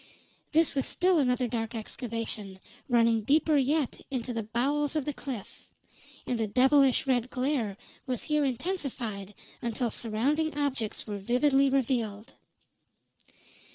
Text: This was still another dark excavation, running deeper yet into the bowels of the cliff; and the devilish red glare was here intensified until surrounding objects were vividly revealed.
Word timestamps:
This 0.51 0.73
was 0.73 0.87
still 0.87 1.19
another 1.19 1.47
dark 1.47 1.75
excavation, 1.75 2.59
running 2.89 3.21
deeper 3.21 3.55
yet 3.57 4.01
into 4.09 4.33
the 4.33 4.41
bowels 4.41 4.95
of 4.95 5.05
the 5.05 5.13
cliff; 5.13 5.69
and 6.25 6.39
the 6.39 6.47
devilish 6.47 7.05
red 7.05 7.29
glare 7.29 7.77
was 8.07 8.23
here 8.23 8.43
intensified 8.43 9.35
until 9.61 9.91
surrounding 9.91 10.57
objects 10.57 11.05
were 11.05 11.19
vividly 11.19 11.69
revealed. 11.69 12.33